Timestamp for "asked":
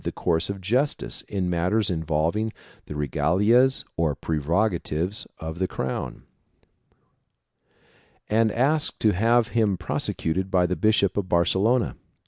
8.51-8.99